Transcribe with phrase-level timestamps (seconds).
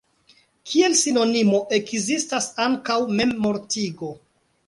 [0.69, 4.13] Kiel sinonimo ekzistas ankaŭ "memmortigo".